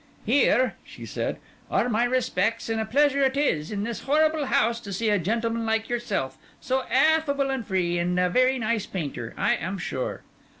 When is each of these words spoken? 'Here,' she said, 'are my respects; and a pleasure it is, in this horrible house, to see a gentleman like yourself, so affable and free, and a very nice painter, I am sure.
'Here,' 0.25 0.73
she 0.83 1.05
said, 1.05 1.37
'are 1.69 1.87
my 1.87 2.05
respects; 2.05 2.69
and 2.69 2.81
a 2.81 2.85
pleasure 2.85 3.21
it 3.21 3.37
is, 3.37 3.71
in 3.71 3.83
this 3.83 3.99
horrible 4.01 4.47
house, 4.47 4.79
to 4.79 4.91
see 4.91 5.09
a 5.11 5.19
gentleman 5.19 5.63
like 5.63 5.89
yourself, 5.89 6.39
so 6.59 6.85
affable 6.89 7.51
and 7.51 7.63
free, 7.67 7.99
and 7.99 8.19
a 8.19 8.27
very 8.27 8.57
nice 8.57 8.87
painter, 8.87 9.35
I 9.37 9.53
am 9.53 9.77
sure. 9.77 10.23